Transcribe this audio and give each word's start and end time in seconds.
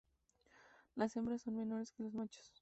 Las 0.95 1.15
hembras 1.15 1.43
son 1.43 1.57
menores 1.57 1.91
que 1.91 2.01
los 2.01 2.15
machos. 2.15 2.51